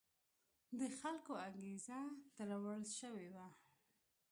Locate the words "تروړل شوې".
2.35-3.27